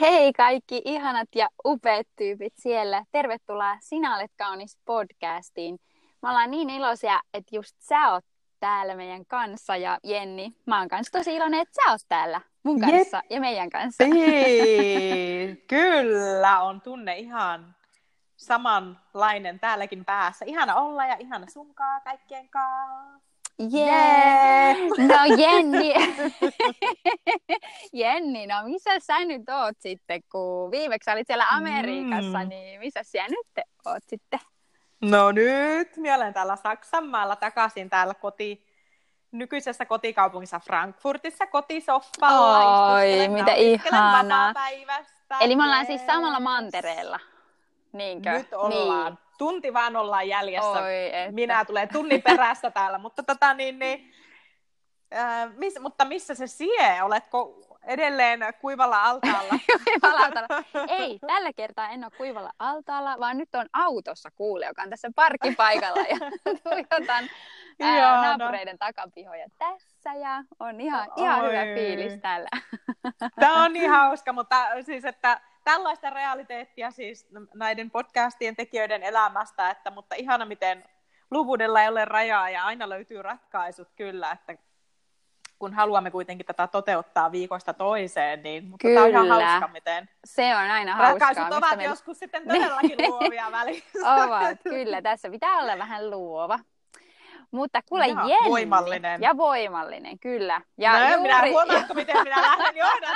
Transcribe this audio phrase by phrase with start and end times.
[0.00, 3.04] Hei kaikki ihanat ja upeat tyypit siellä.
[3.12, 5.78] Tervetuloa Sinä olet kaunis podcastiin.
[6.22, 8.24] Me ollaan niin iloisia, että just sä oot
[8.60, 12.80] täällä meidän kanssa ja Jenni, mä oon kanssa tosi iloinen, että sä oot täällä mun
[12.80, 13.30] kanssa Jep.
[13.30, 14.04] ja meidän kanssa.
[15.68, 17.76] Kyllä, on tunne ihan
[18.36, 20.44] samanlainen täälläkin päässä.
[20.44, 23.25] Ihana olla ja ihana sunkaa kaikkien kanssa.
[23.58, 23.86] Jee!
[23.86, 24.76] Yeah.
[25.08, 25.94] No Jenni,
[28.00, 32.48] Jenni, no missä sä nyt oot sitten, kun viimeksi olit siellä Amerikassa, mm.
[32.48, 34.40] niin missä sä nyt oot sitten?
[35.00, 38.66] No nyt, minä olen täällä Saksanmaalla takaisin täällä koti,
[39.32, 42.92] nykyisessä kotikaupungissa Frankfurtissa kotisoffalla.
[42.94, 44.52] Oi, mitä ihanaa.
[45.40, 47.20] Eli me ollaan siis samalla mantereella.
[47.92, 48.32] Niinkö?
[48.32, 49.12] Nyt ollaan.
[49.12, 50.70] Niin tunti vaan ollaan jäljessä.
[50.70, 51.32] Oi, että.
[51.32, 54.12] Minä tulee tunnin perässä täällä, mutta tota niin, niin
[55.14, 57.02] äh, miss, mutta missä se sie?
[57.02, 59.54] Oletko edelleen kuivalla altaalla?
[59.84, 60.64] kuivalla altaalla.
[60.88, 65.08] Ei, tällä kertaa en ole kuivalla altaalla, vaan nyt on autossa kuule, joka on tässä
[65.14, 66.18] parkkipaikalla ja
[66.62, 67.24] tuijotan
[67.80, 72.48] ää, naapureiden takapihoja tässä ja on ihan, ihan hyvä fiilis tällä.
[73.40, 79.90] Tämä on niin hauska, mutta siis että tällaista realiteettia siis näiden podcastien tekijöiden elämästä, että,
[79.90, 80.84] mutta ihana miten
[81.30, 84.56] luvuudella ei ole rajaa ja aina löytyy ratkaisut kyllä, että
[85.58, 89.00] kun haluamme kuitenkin tätä toteuttaa viikosta toiseen, niin mutta Kyllä.
[89.00, 91.28] tämä on ihan hauska, miten se on aina hauskaa.
[91.28, 91.84] Ratkaisut ovat me...
[91.84, 93.98] joskus sitten todellakin luovia välissä.
[94.14, 95.02] ovat, kyllä.
[95.02, 96.58] Tässä pitää olla vähän luova.
[97.50, 98.50] Mutta kuule, ja Jenni.
[98.50, 99.22] voimallinen.
[99.22, 100.60] Ja voimallinen, kyllä.
[100.78, 101.22] Ja no, juuri...
[101.22, 103.15] minä huomaatko, miten minä lähden johdattelemaan.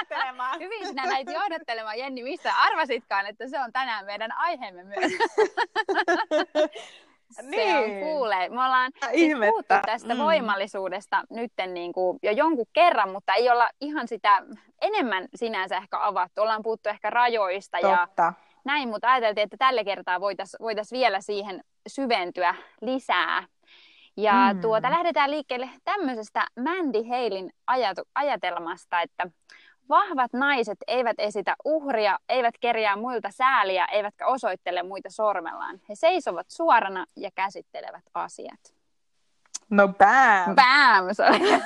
[0.61, 2.23] Hyvin sinä näit johdattelemaan, Jenni.
[2.23, 5.13] Mistä arvasitkaan, että se on tänään meidän aiheemme myös.
[7.43, 7.69] niin.
[7.69, 8.49] Se on kuule.
[8.49, 10.21] Me ollaan siis puhuttu tästä mm.
[10.21, 14.43] voimallisuudesta nytten niin kuin jo jonkun kerran, mutta ei olla ihan sitä
[14.81, 16.43] enemmän sinänsä ehkä avattu.
[16.43, 18.23] Ollaan puhuttu ehkä rajoista Totta.
[18.23, 18.33] ja
[18.65, 23.45] näin, mutta ajateltiin, että tällä kertaa voitaisiin voitais vielä siihen syventyä lisää.
[24.17, 24.61] Ja mm.
[24.61, 29.27] tuota, lähdetään liikkeelle tämmöisestä Mandy Halin ajatu- ajatelmasta, että
[29.91, 35.81] vahvat naiset eivät esitä uhria, eivät kerjää muilta sääliä, eivätkä osoittele muita sormellaan.
[35.89, 38.75] He seisovat suorana ja käsittelevät asiat.
[39.71, 40.55] No bam!
[40.55, 41.09] Bam!
[41.13, 41.63] Se oli.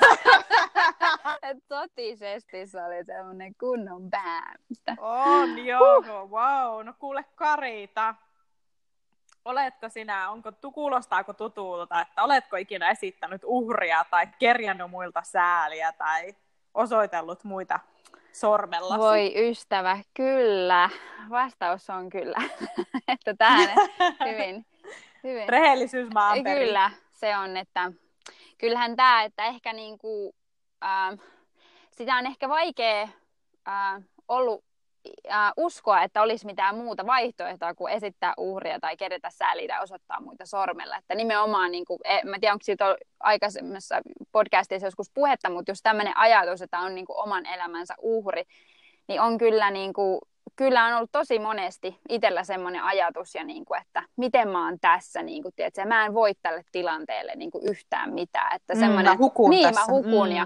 [1.67, 4.97] Totisesti se oli semmoinen kunnon bam.
[4.97, 6.29] On joo, huh.
[6.29, 6.85] wow.
[6.85, 8.15] No kuule Karita,
[9.45, 16.35] oletko sinä, onko, kuulostaako tutulta, että oletko ikinä esittänyt uhria tai kerjännyt muilta sääliä tai
[16.73, 17.79] osoitellut muita
[18.35, 18.97] sormella?
[18.97, 20.89] Voi ystävä, kyllä.
[21.29, 22.37] Vastaus on kyllä.
[23.07, 23.69] että tähän
[24.25, 24.65] hyvin,
[25.23, 25.49] hyvin.
[25.49, 27.91] Rehellisyys maan Kyllä, se on, että
[28.57, 30.35] kyllähän tämä, että ehkä niinku,
[30.83, 31.19] äh,
[31.91, 33.01] sitä on ehkä vaikea
[33.67, 34.63] äh, ollut
[35.31, 40.21] äh, uskoa, että olisi mitään muuta vaihtoehtoa kuin esittää uhria tai kerätä sääliä tai osoittaa
[40.21, 40.97] muita sormella.
[40.97, 44.01] Että nimenomaan, niin kuin, en, mä tiedä onko siitä aikaisemmassa
[44.31, 48.43] podcastissa joskus puhetta, mutta jos tämmöinen ajatus, että on niin kuin oman elämänsä uhri,
[49.07, 50.19] niin on kyllä, niin kuin,
[50.55, 54.77] kyllä on ollut tosi monesti itsellä semmoinen ajatus, ja niin kuin, että miten mä oon
[54.81, 58.55] tässä, niin kuin, tiedätkö, mä en voi tälle tilanteelle niin kuin yhtään mitään.
[58.55, 59.81] Että mm, mä hukun niin, tässä.
[59.81, 60.35] mä hukun mm.
[60.35, 60.45] ja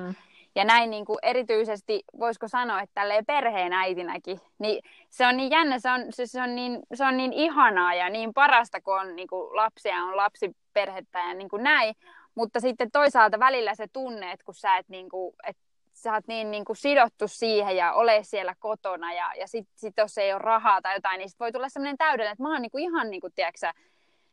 [0.56, 5.52] ja näin niin kuin erityisesti, voisiko sanoa, että tälleen perheen äitinäkin, niin se on niin
[5.52, 9.00] jännä, se on, se, se on, niin, se on niin ihanaa ja niin parasta, kun
[9.00, 11.96] on niin kuin lapsia, on lapsiperhettä ja niin kuin näin.
[12.36, 15.62] Mutta sitten toisaalta välillä se tunne, että kun sä et niin kuin, että
[15.94, 19.94] sä oot niin, niin kuin sidottu siihen ja ole siellä kotona ja, ja sitten sit
[19.98, 22.62] jos ei ole rahaa tai jotain, niin sit voi tulla sellainen täydellinen, että mä oon
[22.62, 23.72] niin kuin ihan niin kuin, tiedätkö,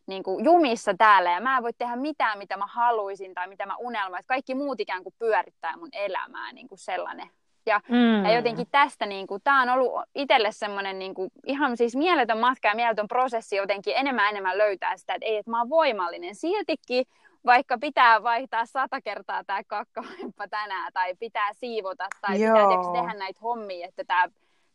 [0.07, 3.67] niin kuin jumissa täällä ja mä en voi tehdä mitään, mitä mä haluaisin tai mitä
[3.67, 4.21] mä unelmoin.
[4.21, 7.31] Että kaikki muut ikään kuin pyörittää mun elämää niin kuin sellainen.
[7.67, 8.25] Ja, mm.
[8.25, 12.39] ja jotenkin tästä, niin kuin, tämä on ollut itselle semmoinen niin kuin, ihan siis mieletön
[12.39, 16.35] matka ja mieletön prosessi jotenkin enemmän enemmän löytää sitä, että ei, että mä oon voimallinen
[16.35, 17.07] siltikin,
[17.47, 22.55] vaikka pitää vaihtaa sata kertaa tämä kakkavaippa tänään, tai pitää siivota, tai Joo.
[22.55, 24.29] pitää tehdä näitä hommia, että tämä,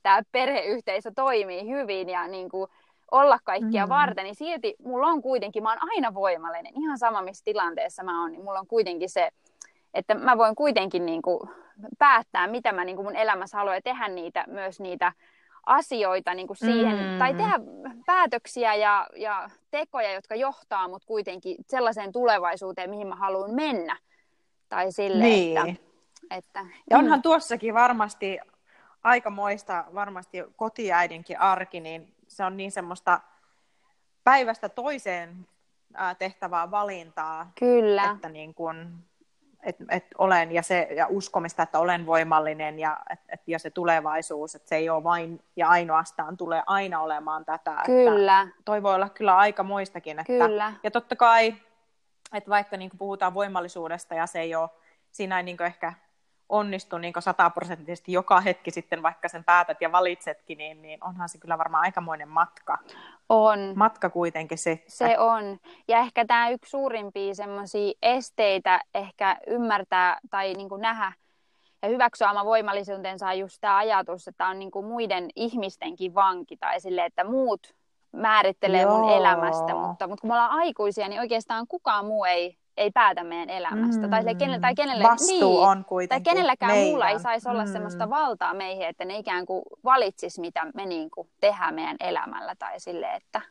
[0.04, 2.70] tämä perheyhteisö toimii hyvin, ja niin kuin,
[3.12, 3.90] olla kaikkia mm.
[3.90, 8.22] varten, niin silti mulla on kuitenkin, mä oon aina voimallinen, ihan sama missä tilanteessa mä
[8.22, 9.30] oon, niin mulla on kuitenkin se,
[9.94, 11.40] että mä voin kuitenkin niin kuin
[11.98, 15.14] päättää, mitä mä niin kuin mun elämässä haluan ja tehdä niitä, myös niitä
[15.66, 17.20] asioita niin kuin siihen, mm.
[17.20, 17.60] tai tehdä
[18.06, 23.98] päätöksiä ja, ja tekoja, jotka johtaa mut kuitenkin sellaiseen tulevaisuuteen, mihin mä haluan mennä.
[24.70, 25.58] Tai sille, niin.
[25.58, 25.84] että,
[26.32, 26.66] että...
[26.90, 27.24] Ja onhan mm.
[27.24, 28.40] tuossakin varmasti
[29.04, 33.22] aikamoista, varmasti kotiäidinkin arki, niin se on niin semmoista
[34.24, 35.48] päivästä toiseen
[36.20, 37.52] tehtävää valintaa.
[37.60, 38.12] Kyllä.
[38.12, 39.04] Että niin kun,
[39.64, 43.70] et, et olen ja, se, ja uskomista, että olen voimallinen ja, et, et, ja se
[43.70, 47.76] tulevaisuus, että se ei ole vain ja ainoastaan tulee aina olemaan tätä.
[47.86, 48.42] Kyllä.
[48.42, 50.20] Että toi voi olla kyllä aika moistakin.
[50.20, 50.74] Että, Kyllä.
[50.84, 51.56] Ja totta kai,
[52.34, 54.70] että vaikka niin puhutaan voimallisuudesta ja se ei ole,
[55.12, 55.94] siinä ei niin ehkä
[56.52, 61.38] onnistu niin sataprosenttisesti joka hetki sitten, vaikka sen päätät ja valitsetkin, niin, niin onhan se
[61.38, 62.78] kyllä varmaan aikamoinen matka.
[63.30, 63.74] On.
[63.76, 64.92] Matka kuitenkin sitten.
[64.92, 65.60] Se on.
[65.88, 71.14] Ja ehkä tämä yksi suurimpia semmoisia esteitä ehkä ymmärtää tai niin kuin nähdä
[71.82, 76.58] ja hyväksyä oma voimallisuutensa on just tämä ajatus, että on niin kuin muiden ihmistenkin vanki
[76.58, 77.76] tai sille, että muut
[78.12, 78.98] määrittelee Joo.
[78.98, 83.24] mun elämästä, mutta, mutta kun me ollaan aikuisia, niin oikeastaan kukaan muu ei ei päätä
[83.24, 84.06] meidän elämästä.
[84.06, 84.10] Mm.
[84.10, 86.88] Tai, sille, kenelle, tai, kenelle, Vastuu niin, on kuitenkin Tai kenelläkään meidän.
[86.88, 87.72] muulla ei saisi olla mm.
[87.72, 92.56] semmoista valtaa meihin, että ne ikään kuin valitsisi, mitä me niin kuin tehdään meidän elämällä.
[92.56, 93.42] Tai sille, että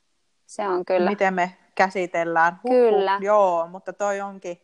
[0.46, 1.10] se on kyllä.
[1.10, 2.60] Miten me käsitellään.
[2.62, 3.18] Huhu, kyllä.
[3.20, 4.60] Joo, mutta toi onkin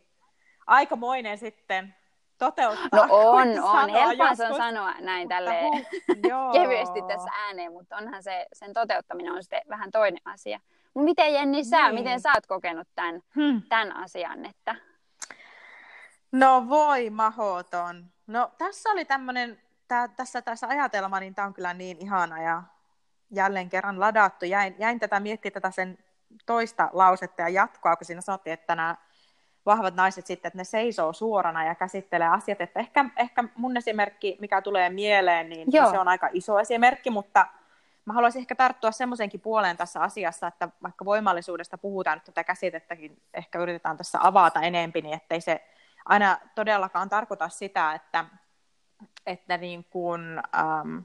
[0.67, 1.95] aikamoinen sitten
[2.37, 3.07] toteuttaa.
[3.07, 3.89] No on, on.
[3.89, 5.55] Helppoa se on sanoa näin tälle
[6.53, 10.59] kevyesti tässä ääneen, mutta onhan se, sen toteuttaminen on sitten vähän toinen asia.
[11.03, 11.95] Miten Jenni sä, niin.
[11.95, 13.61] miten sä oot kokenut tämän, hmm.
[13.69, 14.45] tämän asian?
[14.45, 14.75] Että...
[16.31, 18.05] No voi mahoton.
[18.27, 19.61] No tässä oli tämmöinen,
[20.15, 22.63] tässä, tässä ajatelma, niin tämä on kyllä niin ihana ja
[23.31, 24.45] jälleen kerran ladattu.
[24.45, 25.97] Jäin, jäin tätä miettiä tätä sen
[26.45, 28.95] toista lausetta ja jatkoa, kun siinä sanottiin, että nämä
[29.65, 32.61] vahvat naiset sitten, että ne seisoo suorana ja käsittelee asiat.
[32.61, 35.91] Että ehkä, ehkä mun esimerkki, mikä tulee mieleen, niin Joo.
[35.91, 37.45] se on aika iso esimerkki, mutta
[38.07, 43.21] mä haluaisin ehkä tarttua semmoisenkin puoleen tässä asiassa, että vaikka voimallisuudesta puhutaan, nyt tätä käsitettäkin
[43.33, 45.67] ehkä yritetään tässä avata enempi, niin ettei se
[46.05, 48.25] aina todellakaan tarkoita sitä, että,
[49.25, 50.21] että niin kuin,
[50.55, 50.97] ähm,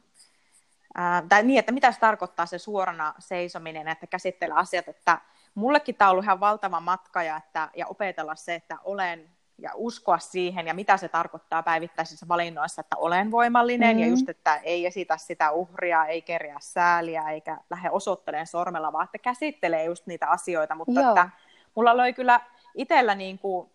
[0.99, 5.21] äh, tai niin, että mitä se tarkoittaa se suorana seisominen, että käsittelee asiat, että
[5.55, 9.31] mullekin tämä on ollut ihan valtava matka ja, että, ja opetella se, että olen
[9.63, 14.03] ja uskoa siihen ja mitä se tarkoittaa päivittäisissä valinnoissa, että olen voimallinen mm-hmm.
[14.03, 19.05] ja just, että ei esitä sitä uhria, ei kerjää sääliä eikä lähde osoittelemaan sormella, vaan
[19.05, 21.09] että käsittelee just niitä asioita, mutta Joo.
[21.09, 21.31] että
[21.75, 22.41] mulla oli kyllä
[22.75, 23.71] itsellä niin kuin,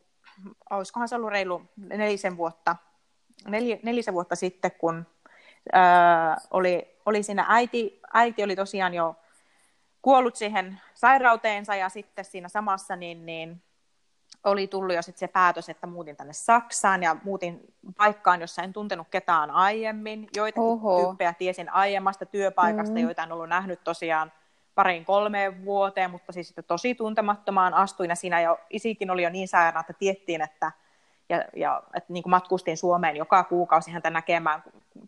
[0.69, 2.75] olisikohan se ollut reilu nelisen vuotta,
[3.48, 5.06] nel, nelisen vuotta sitten, kun
[5.74, 9.16] ää, oli, oli siinä äiti, äiti oli tosiaan jo
[10.01, 13.62] kuollut siihen sairauteensa ja sitten siinä samassa niin, niin
[14.44, 18.74] oli tullut jo sit se päätös, että muutin tänne Saksaan ja muutin paikkaan, jossa en
[18.74, 20.30] tuntenut ketään aiemmin.
[20.36, 21.06] Joitakin Oho.
[21.06, 23.01] tyyppejä tiesin aiemmasta työpaikasta, mm.
[23.01, 24.31] joita en ollut nähnyt tosiaan
[24.75, 29.30] parin kolmeen vuoteen, mutta siis sitten tosi tuntemattomaan astuin ja siinä jo isikin oli jo
[29.30, 30.72] niin sairaana, että tiettiin, että
[31.30, 34.63] ja, ja että niin kuin matkustin Suomeen joka kuukausi häntä näkemään,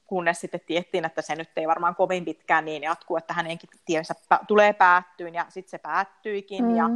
[0.07, 4.15] kunnes sitten tiettiin, että se nyt ei varmaan kovin pitkään niin jatkuu, että hänenkin tiensä
[4.47, 6.75] tulee päättyyn ja sitten se päättyikin mm.
[6.75, 6.89] ja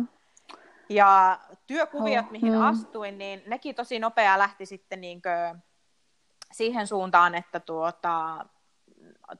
[0.95, 2.61] ja työkuviot, oh, mihin mm.
[2.61, 5.21] astuin, niin nekin tosi nopea lähti sitten niin
[6.51, 8.45] siihen suuntaan, että tuota,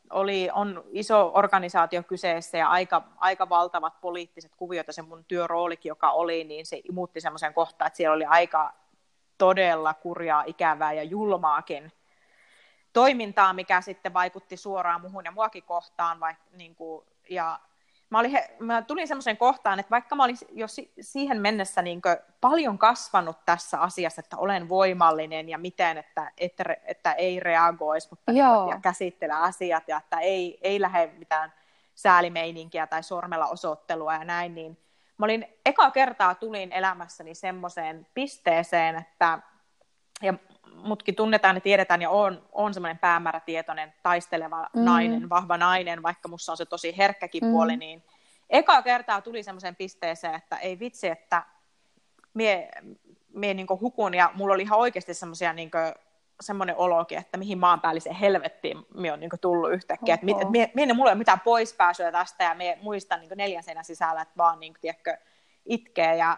[0.10, 5.90] oli, on iso organisaatio kyseessä ja aika, aika valtavat poliittiset kuviot ja se mun työroolikin,
[5.90, 8.74] joka oli, niin se imutti semmoisen kohtaan, että siellä oli aika
[9.38, 11.92] todella kurjaa, ikävää ja julmaakin
[12.94, 17.60] toimintaa, mikä sitten vaikutti suoraan muhun ja muakin kohtaan, vaikka, niin kuin, ja
[18.14, 21.82] mä, olin he, mä tulin semmoiseen kohtaan, että vaikka mä olin jo si- siihen mennessä
[21.82, 22.02] niin
[22.42, 28.32] paljon kasvanut tässä asiassa, että olen voimallinen ja miten, että, että, että ei reagoisi, mutta
[28.32, 28.70] Joo.
[28.70, 31.54] ja käsittele asiat ja että ei, ei lähde mitään
[31.96, 34.78] säälimeininkiä tai sormella osoittelua ja näin, niin
[35.18, 39.40] mä olin, eka kertaa tulin elämässäni semmoiseen pisteeseen, että
[40.22, 40.34] ja
[40.76, 44.84] mutkin tunnetaan ja tiedetään ja on, on semmoinen päämäärätietoinen, taisteleva mm.
[44.84, 47.52] nainen, vahva nainen, vaikka musta on se tosi herkkäkin mm.
[47.52, 48.04] puoli, niin
[48.50, 51.44] eka kertaa tuli semmoiseen pisteeseen, että ei vitsi, että
[52.34, 52.70] mie,
[53.34, 55.72] mie niin hukun ja mulla oli ihan oikeasti semmoisia niin
[56.42, 60.16] semmoinen olokin, että mihin maanpäälliseen helvettiin me on niin tullut yhtäkkiä.
[60.16, 63.64] Että, että mie, mie, mulla ei ole mitään poispääsyä tästä ja me muistan niin neljän
[63.64, 65.18] seinän sisällä, että vaan niin tiedätkö,
[65.66, 66.38] itkee ja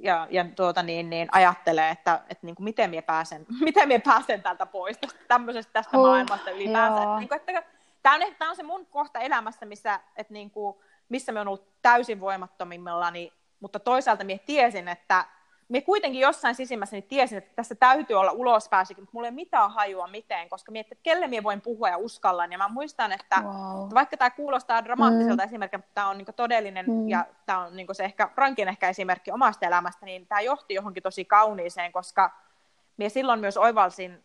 [0.00, 4.00] ja, ja tuota, niin, niin ajattelee, että, että niin kuin miten minä pääsen, miten minä
[4.04, 7.02] pääsen täältä pois tämmöisestä tästä huh, maailmasta ylipäänsä.
[7.02, 7.62] Että, niin kuin, että,
[8.02, 10.76] tämä, on, tämä on se mun kohta elämässä, missä, että niin kuin,
[11.08, 15.24] missä me on ollut täysin voimattomimmillani, mutta toisaalta minä tiesin, että
[15.72, 19.34] me kuitenkin jossain sisimmässä niin tiesin, että tässä täytyy olla ulospääsykin, mutta mulla ei ole
[19.34, 22.52] mitään hajua miten, koska miettii, että kelle minä voin puhua ja uskallan.
[22.52, 23.88] Ja mä muistan, että wow.
[23.94, 25.46] vaikka tämä kuulostaa dramaattiselta mm.
[25.46, 27.08] esimerkiksi, mutta tämä on niin todellinen mm.
[27.08, 31.02] ja tämä on niin se ehkä Frankin ehkä esimerkki omasta elämästä, niin tämä johti johonkin
[31.02, 32.30] tosi kauniiseen, koska
[32.96, 34.24] minä silloin myös oivalsin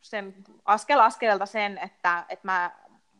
[0.00, 2.70] sen askel askeleelta sen, että, että mä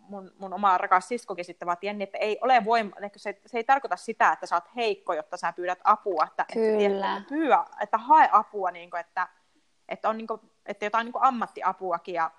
[0.09, 3.57] mun, mun oma rakas siskokin sitten vaan Jenni, että ei ole voima, että se, se,
[3.59, 7.17] ei tarkoita sitä, että sä oot heikko, jotta sä pyydät apua, että, Kyllä.
[7.17, 9.29] että, pyydä, että hae apua, niin kuin, että,
[9.89, 12.31] että on niin kuin, että jotain niin kuin ammattiapuakin ja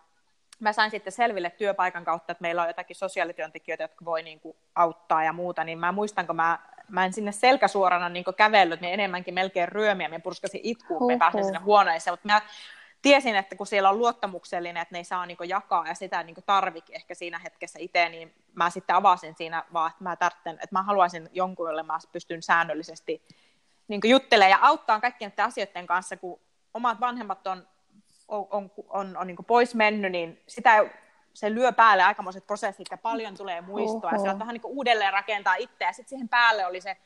[0.60, 4.57] mä sain sitten selville työpaikan kautta, että meillä on jotakin sosiaalityöntekijöitä, jotka voi niin kuin
[4.75, 8.93] auttaa ja muuta, niin mä muistan, kun mä, mä en sinne selkäsuorana niin kävellyt, niin
[8.93, 12.41] enemmänkin melkein ryömiä, mä purskasin itkuun, mä pääsin sinne huoneeseen, mutta mä
[13.05, 16.35] tiesin, että kun siellä on luottamuksellinen, että ne ei saa niin jakaa ja sitä niin
[16.45, 20.69] tarvikin ehkä siinä hetkessä itse, niin mä sitten avasin siinä vaan, että mä, tartten, että
[20.71, 23.21] mä haluaisin jonkun, jolle mä pystyn säännöllisesti
[23.88, 26.39] niin juttelemaan ja auttaa kaikkien näiden asioiden kanssa, kun
[26.74, 27.67] omat vanhemmat on,
[28.27, 30.85] on, on, on, on niin pois mennyt, niin sitä
[31.33, 34.12] se lyö päälle aikamoiset prosessit ja paljon tulee muistoa.
[34.15, 34.25] Oho.
[34.25, 35.91] Ja vähän niin uudelleen rakentaa itseä.
[35.91, 36.97] Sitten siihen päälle oli se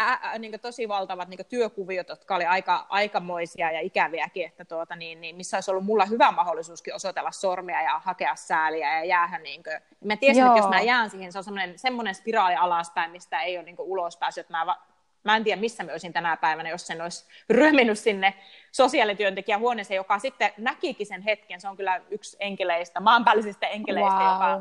[0.00, 4.96] ä, ä, niin tosi valtavat niin työkuviot, jotka oli aika, aikamoisia ja ikäviäkin, että tuota,
[4.96, 9.38] niin, niin, missä olisi ollut mulla hyvä mahdollisuuskin osoitella sormia ja hakea sääliä ja jäädä.
[9.38, 10.48] Niin kuin, mä tiesin, Joo.
[10.48, 13.76] että jos mä jään siihen, se on semmoinen, semmoinen spiraali alaspäin, mistä ei ole niin
[13.78, 14.76] ulospääsy, että mä
[15.24, 18.34] Mä en tiedä, missä mä olisin tänä päivänä, jos sen olisi ryöminyt sinne
[18.72, 21.60] sosiaalityöntekijän huoneeseen, joka sitten näkikin sen hetken.
[21.60, 24.32] Se on kyllä yksi enkeleistä, maanpäällisistä enkeleistä, wow.
[24.32, 24.60] joka,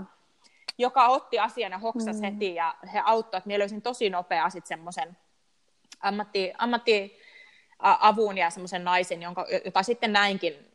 [0.78, 2.26] joka otti asian ja hoksasi mm.
[2.26, 3.46] heti ja he auttoivat.
[3.46, 5.18] Mä löysin tosi nopeaa sitten semmoisen
[6.00, 7.20] ammatti, ammatti
[7.80, 10.72] avun ja semmoisen naisen, jonka, jota sitten näinkin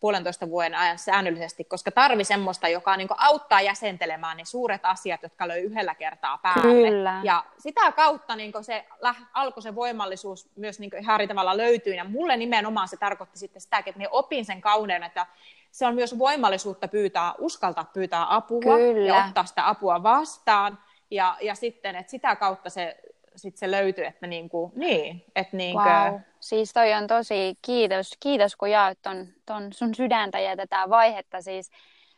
[0.00, 5.48] puolentoista vuoden ajan säännöllisesti, koska tarvi semmoista, joka niin auttaa jäsentelemään ne suuret asiat, jotka
[5.48, 6.88] löi yhdellä kertaa päälle.
[6.88, 7.20] Kyllä.
[7.24, 8.86] Ja sitä kautta niin se
[9.32, 11.94] alkoi se voimallisuus myös niin ihan eri tavalla löytyy.
[11.94, 15.26] Ja mulle nimenomaan se tarkoitti sitten sitä, että minä opin sen kauneuden, että
[15.70, 19.06] se on myös voimallisuutta pyytää, uskaltaa pyytää apua Kyllä.
[19.06, 20.78] ja ottaa sitä apua vastaan.
[21.10, 22.96] Ja, ja sitten, että sitä kautta se
[23.38, 25.82] sit se löytyi, että niinku, niin, että niinkö...
[25.82, 26.20] Wow.
[26.40, 31.42] Siis toi on tosi, kiitos, kiitos kun jaoit ton, ton sun sydäntä ja tätä vaihetta
[31.42, 31.70] siis.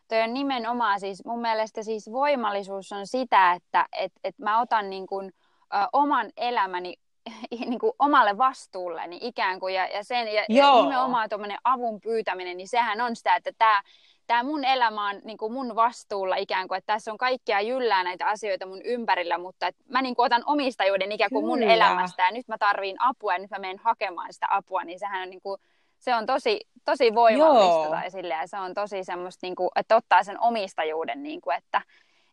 [0.08, 4.90] Toi on nimenomaan siis, mun mielestä siis voimallisuus on sitä, että et, et mä otan
[4.90, 5.32] niin kuin,
[5.74, 6.94] ö, oman elämäni
[7.50, 12.56] niin kuin omalle vastuulleni ikään kuin, ja, ja, sen, ja, ja nimenomaan tuommoinen avun pyytäminen,
[12.56, 13.82] niin sehän on sitä, että tämä
[14.30, 18.04] tämä mun elämä on niin kuin mun vastuulla ikään kuin, että tässä on kaikkia jyllää
[18.04, 22.22] näitä asioita mun ympärillä, mutta että mä niin kuin otan omistajuuden ikään kuin mun elämästä
[22.22, 25.30] ja nyt mä tarviin apua ja nyt mä menen hakemaan sitä apua, niin sehän on
[25.30, 25.60] niin kuin,
[25.98, 27.90] se on tosi, tosi voimallista Joo.
[27.90, 31.56] tai sille, ja se on tosi semmoista, niin kuin, että ottaa sen omistajuuden, niin kuin,
[31.56, 31.82] että,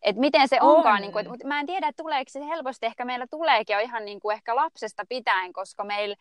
[0.01, 1.01] että miten se onkaan, on.
[1.01, 4.05] niin kuin, että, mutta mä en tiedä, tuleeko se helposti, ehkä meillä tuleekin jo ihan
[4.05, 6.15] niin kuin ehkä lapsesta pitäen, koska meillä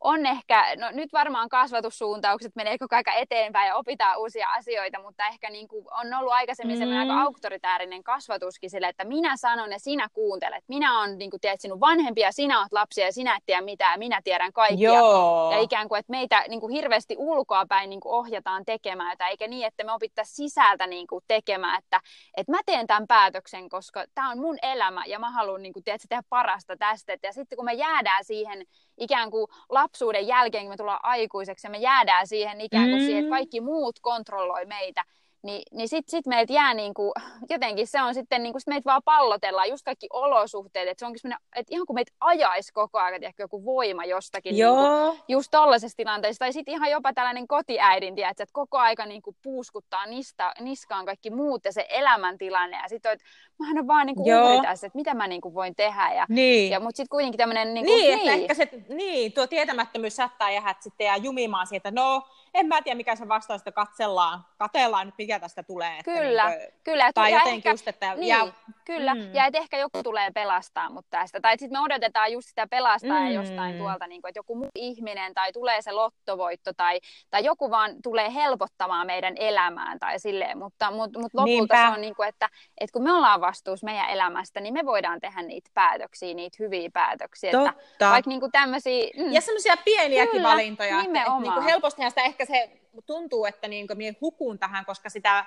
[0.00, 5.26] on ehkä, no nyt varmaan kasvatussuuntaukset menee koko ajan eteenpäin ja opitaan uusia asioita, mutta
[5.26, 6.98] ehkä niin kuin on ollut aikaisemmin mm.
[6.98, 10.64] aika auktoritäärinen kasvatuskin sille, että minä sanon ja sinä kuuntelet.
[10.68, 13.98] Minä olen, niin kuin tiedät, sinun vanhempia, sinä olet lapsia ja sinä et tiedä mitään,
[13.98, 14.94] minä tiedän kaikkia.
[14.94, 15.52] Joo.
[15.52, 19.30] Ja ikään kuin, että meitä niin kuin hirveästi ulkoa päin niin kuin ohjataan tekemään jotain,
[19.30, 22.00] eikä niin, että me opittaisiin sisältä niin kuin tekemään, että,
[22.36, 25.84] että mä teen tämän päätöksen, koska tämä on mun elämä ja mä haluan niin kuin,
[25.84, 27.16] tiedät, tehdä parasta tästä.
[27.22, 28.66] Ja sitten kun me jäädään siihen
[28.98, 29.46] ikään kuin
[29.88, 33.06] lapsuuden jälkeen, kun me tullaan aikuiseksi ja me jäädään siihen ikään kuin mm.
[33.06, 35.04] siihen, että kaikki muut kontrolloi meitä,
[35.42, 37.12] niin, niin sitten sit meiltä jää niinku,
[37.50, 41.32] jotenkin se on sitten, niinku, sit meitä vaan pallotellaan, just kaikki olosuhteet, että se onkin
[41.56, 45.10] että ihan kuin meitä ajaisi koko ajan ehkä joku voima jostakin, Joo.
[45.10, 49.36] Niinku, just tollaisessa tilanteessa, tai sitten ihan jopa tällainen kotiäidin, tiedätkö, että koko aika niinku
[49.42, 53.24] puuskuttaa nista, niskaan kaikki muut ja se elämäntilanne, ja sitten että
[53.58, 56.70] mähän on vaan niinku uhri tässä, että mitä mä niinku voin tehdä, ja, niin.
[56.70, 57.74] ja mutta sitten kuitenkin tämmöinen...
[57.74, 58.30] Niinku, niin, niin.
[58.30, 62.22] ehkä se, niin, tuo tietämättömyys saattaa jäädä sitten ja jumimaan siitä, no
[62.54, 65.98] en mä tiedä mikä se vastaus, että katsellaan, katellaan nyt mikä tästä tulee.
[65.98, 67.12] Että kyllä, niin kuin, kyllä.
[67.14, 68.14] Tai jotenkin ehkä, just, että...
[68.14, 68.52] Niin, ja,
[68.84, 69.34] kyllä, mm.
[69.34, 71.40] ja että ehkä joku tulee pelastaa mut tästä.
[71.40, 73.30] Tai sitten me odotetaan just sitä pelastaa mm.
[73.30, 77.70] jostain tuolta, niin kuin, että joku muu ihminen, tai tulee se lottovoitto, tai, tai joku
[77.70, 80.58] vaan tulee helpottamaan meidän elämään, tai silleen.
[80.58, 81.86] Mutta, mutta, mutta lopulta Niinpä.
[81.86, 82.48] se on niin kuin, että,
[82.80, 86.90] että kun me ollaan vastuus meidän elämästä, niin me voidaan tehdä niitä päätöksiä, niitä hyviä
[86.92, 87.50] päätöksiä.
[87.50, 87.74] Totta.
[87.92, 89.06] Että vaikka niin kuin tämmöisiä...
[89.16, 89.32] Mm.
[89.32, 91.02] Ja semmoisia pieniäkin kyllä, valintoja.
[91.02, 91.16] Nimenomaan.
[91.16, 92.70] Että, että niin kuin helpostihan sitä ehkä se
[93.06, 95.44] tuntuu, että niin minä hukun tähän, koska sitä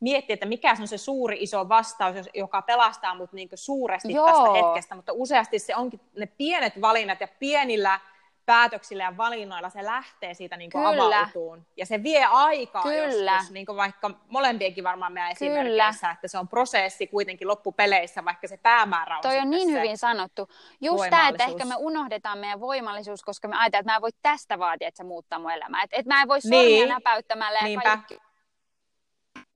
[0.00, 4.26] miettii, että mikä on se suuri iso vastaus, joka pelastaa mut niin suuresti Joo.
[4.26, 8.00] tästä hetkestä, mutta useasti se onkin ne pienet valinnat ja pienillä
[8.46, 11.66] päätöksillä ja valinnoilla se lähtee siitä niin avautuun.
[11.76, 13.32] Ja se vie aikaa Kyllä.
[13.32, 18.56] joskus, niin vaikka molempienkin varmaan meidän esimerkkeissä, että se on prosessi kuitenkin loppupeleissä, vaikka se
[18.56, 20.48] päämäärä on Toi on niin hyvin sanottu.
[20.80, 24.10] Just tämä, että ehkä me unohdetaan meidän voimallisuus, koska me ajatellaan, että mä en voi
[24.22, 25.82] tästä vaatia, että se muuttaa mun elämää.
[25.82, 26.88] Että et mä en voi sormia niin.
[26.88, 27.88] näpäyttämällä ja Niinpä.
[27.88, 28.23] kaikki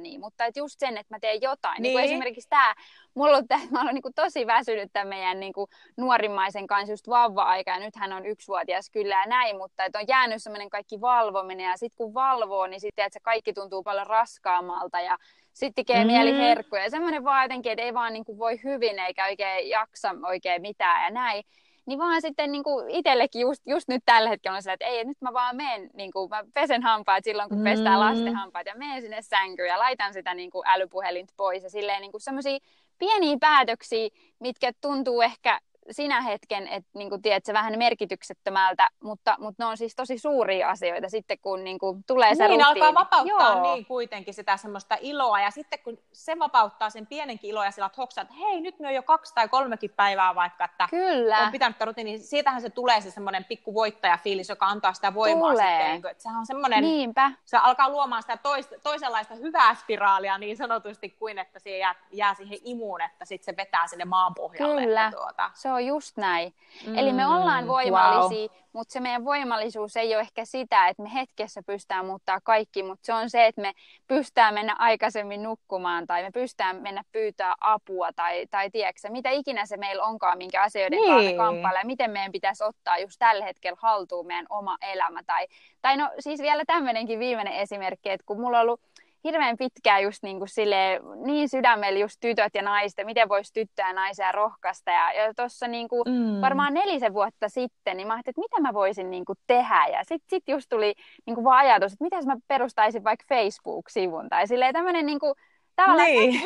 [0.02, 1.82] niin, mutta et just sen, että mä teen jotain.
[1.82, 1.96] Niin.
[1.96, 2.74] Niin esimerkiksi tämä,
[3.14, 7.08] mulla on tää, mä olen niin tosi väsynyt tämän meidän niin kuin nuorimmaisen kanssa just
[7.08, 11.00] vauva-aika, ja nyt hän on yksivuotias kyllä ja näin, mutta että on jäänyt semmoinen kaikki
[11.00, 15.18] valvominen, ja sitten kun valvoo, niin sitten että se kaikki tuntuu paljon raskaammalta, ja
[15.52, 16.06] sitten tekee mm.
[16.06, 16.82] mieli herkkuja.
[16.82, 20.62] Ja semmoinen vaan jotenkin, että ei vaan niin kuin voi hyvin eikä oikein jaksa oikein
[20.62, 21.44] mitään ja näin.
[21.88, 25.04] Niin vaan sitten niin kuin itsellekin just, just nyt tällä hetkellä on se, että ei,
[25.04, 28.00] nyt mä vaan menen, niin kuin, mä pesen hampaat silloin, kun pestään mm.
[28.00, 32.00] lasten hampaat ja menen sinne sänkyyn ja laitan sitä niin kuin älypuhelinta pois ja silleen
[32.00, 32.58] niin kuin semmoisia
[32.98, 34.08] pieniä päätöksiä,
[34.40, 39.66] mitkä tuntuu ehkä sinä hetken, että niin kuin, tiedät, se vähän merkityksettömältä, mutta, mutta ne
[39.66, 42.86] on siis tosi suuria asioita sitten, kun niin kuin, tulee se Niin, rutiini.
[42.86, 43.62] alkaa vapauttaa Joo.
[43.74, 47.90] niin kuitenkin sitä semmoista iloa, ja sitten kun se vapauttaa sen pienenkin iloa, ja sillä
[47.96, 51.38] hoksaa, että hei, nyt me on jo kaksi tai kolmekin päivää vaikka, että Kyllä.
[51.38, 55.50] on pitänyt rutiini, niin siitähän se tulee se semmoinen pikku voittajafiilis, joka antaa sitä voimaa
[55.50, 55.66] Tulee.
[55.66, 57.30] sitten, niin kuin, että sehän on semmoinen, Niinpä.
[57.44, 62.34] se alkaa luomaan sitä tois, toisenlaista hyvää spiraalia niin sanotusti, kuin että se jää, jää
[62.34, 64.82] siihen imuun, että sitten se vetää sinne maan pohjalle.
[64.82, 65.50] Kyllä, Että tuota.
[65.54, 66.54] se on just näin.
[66.86, 68.58] Mm, Eli me ollaan voimallisia, wow.
[68.72, 73.06] mutta se meidän voimallisuus ei ole ehkä sitä, että me hetkessä pystytään muuttaa kaikki, mutta
[73.06, 73.72] se on se, että me
[74.06, 79.66] pystytään mennä aikaisemmin nukkumaan tai me pystytään mennä pyytää apua tai, tai tiedätkö, mitä ikinä
[79.66, 81.12] se meillä onkaan, minkä asioiden niin.
[81.12, 85.22] kanssa kamppailla ja miten meidän pitäisi ottaa just tällä hetkellä haltuun meidän oma elämä.
[85.26, 85.46] Tai,
[85.82, 88.80] tai no siis vielä tämmöinenkin viimeinen esimerkki, että kun mulla on ollut
[89.24, 93.86] hirveän pitkään just niin, kuin silleen, niin sydämellä just tytöt ja naiset, miten voisi tyttöä
[93.88, 94.90] ja naisia rohkaista.
[94.90, 96.40] Ja, ja tuossa niin kuin mm.
[96.40, 99.86] varmaan nelisen vuotta sitten, niin mä ajattelin, että mitä mä voisin niin kuin tehdä.
[99.92, 100.94] Ja sitten sit just tuli
[101.26, 104.28] niin kuin vaan ajatus, että mitä mä perustaisin vaikka Facebook-sivun.
[104.28, 105.34] Tai silleen tämmöinen niin kuin,
[105.76, 106.40] tavallaan Niin.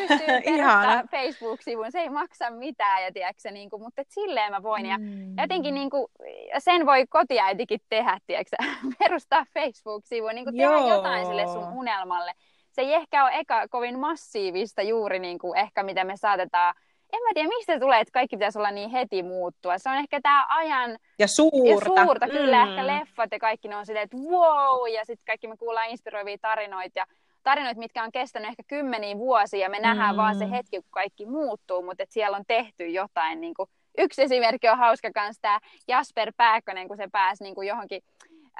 [0.44, 4.86] perustamaan Facebook-sivun, se ei maksa mitään, ja tiedätkö, niin kuin, mutta et silleen mä voin.
[4.86, 5.34] Ja Mm.
[5.38, 6.06] jotenkin niin kuin,
[6.58, 8.56] sen voi kotiäitikin tehdä, tiedätkö,
[8.98, 12.32] perustaa Facebook-sivun, niin kuin tehdä jotain sille sun unelmalle.
[12.72, 16.74] Se ei ehkä ole eka kovin massiivista juuri niin kuin ehkä mitä me saatetaan,
[17.12, 19.78] en mä tiedä mistä se tulee, että kaikki pitäisi olla niin heti muuttua.
[19.78, 21.90] Se on ehkä tämä ajan Ja suurta.
[22.00, 22.70] ja suurta, kyllä Mm.
[22.70, 26.36] ehkä leffat ja kaikki ne on silleen, että wow, ja sitten kaikki me kuullaan inspiroivia
[26.40, 27.06] tarinoita ja
[27.42, 30.16] tarinoita, mitkä on kestänyt ehkä kymmeniä vuosia ja me nähdään Mm.
[30.16, 33.40] vaan se hetki, kun kaikki muuttuu, mutta että siellä on tehty jotain.
[33.40, 37.68] Niin kuin, yksi esimerkki on hauska kanssa tämä Jasper Pääkkönen, kun se pääsi niin kuin
[37.68, 38.02] johonkin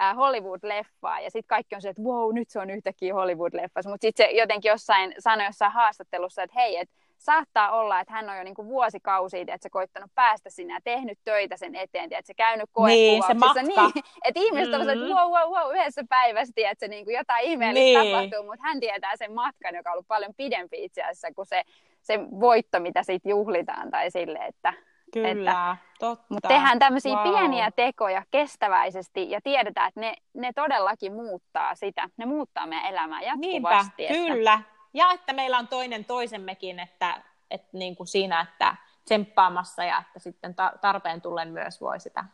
[0.01, 4.05] äh, Hollywood-leffaan ja sitten kaikki on se, että wow, nyt se on yhtäkkiä Hollywood-leffassa, mutta
[4.05, 8.37] sitten se jotenkin jossain sanoi jossain haastattelussa, että hei, että saattaa olla, että hän on
[8.37, 12.35] jo niinku vuosikausia, että se koittanut päästä sinne ja tehnyt töitä sen eteen, että se
[12.35, 13.63] käynyt Niin, se matka.
[13.63, 13.91] Niin,
[14.25, 14.89] että ihmiset on Mm.
[14.89, 18.13] että wow, wow, wow, yhdessä päivässä, että se niinku jotain ihmeellistä Niin.
[18.13, 21.63] tapahtuu, mutta hän tietää sen matkan, joka on ollut paljon pidempi itse asiassa kuin se,
[22.03, 24.73] se voitto, mitä siitä juhlitaan tai sille, että
[25.13, 26.25] Kyllä, totta.
[26.29, 27.23] mutta tehdään tämmöisiä Wow.
[27.35, 32.09] pieniä tekoja kestäväisesti ja tiedetään, että ne, ne todellakin muuttaa sitä.
[32.17, 34.07] Ne muuttaa meidän elämää Niinpä, jatkuvasti.
[34.07, 34.61] että- kyllä.
[34.95, 40.19] Ja että meillä on toinen toisemmekin, että, että niin kuin siinä, että tsemppaamassa ja että
[40.19, 42.25] sitten ta- tarpeen tullen myös voi sitä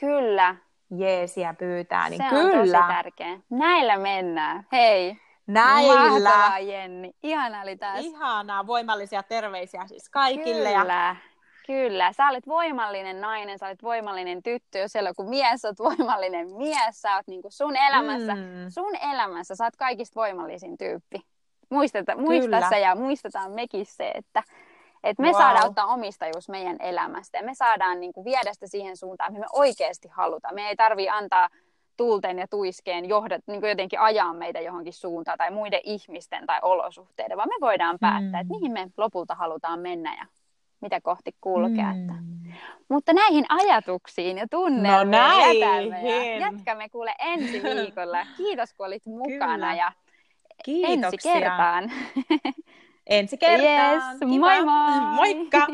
[0.00, 0.56] Kyllä,
[0.96, 2.08] jeesiä pyytää.
[2.10, 3.38] Niin se kyllä, on tosi tärkeä.
[3.50, 4.66] Näillä mennään.
[4.72, 5.16] Hei,
[5.46, 6.00] näillä.
[6.10, 7.14] mahtavaa Jenni.
[7.22, 8.00] Ihana oli taas.
[8.00, 10.70] Ihanaa, voimallisia terveisiä siis kaikille.
[10.70, 11.16] Ja...
[11.66, 12.12] Kyllä.
[12.12, 15.78] Sä olet voimallinen nainen, sä olet voimallinen tyttö, jos siellä on joku mies, sä oot
[15.78, 18.42] voimallinen mies, sä oot niinku sun elämässä, Mm.
[18.68, 21.20] sun elämässä, sä oot kaikista voimallisin tyyppi.
[21.70, 24.42] Muisteta, muista se ja muistetaan mekin se, että,
[25.04, 25.36] että me Wow.
[25.40, 29.46] saadaan ottaa omistajuus meidän elämästä ja me saadaan niinku viedä sitä siihen suuntaan, mihin me
[29.52, 30.54] oikeasti halutaan.
[30.54, 31.48] Me ei tarvi antaa
[31.96, 37.36] tuulten ja tuiskeen johdat, niin jotenkin ajaa meitä johonkin suuntaan tai muiden ihmisten tai olosuhteiden,
[37.36, 38.46] vaan me voidaan päättää, Mm.
[38.50, 40.26] että mihin me lopulta halutaan mennä ja
[40.82, 41.92] mitä kohti kulkea.
[41.92, 42.00] Mm.
[42.00, 42.14] Että.
[42.88, 48.26] Mutta näihin ajatuksiin ja tunnelmiin No jätämme ja jatkamme kuule ensi viikolla.
[48.36, 49.74] Kiitos kun olit mukana Kyllä.
[49.74, 49.92] ja
[50.64, 51.06] Kiitoksia.
[51.06, 51.92] ensi kertaan.
[53.06, 53.94] Ensi kertaan.
[53.94, 55.00] Yes, moi moi!
[55.00, 55.66] Moikka!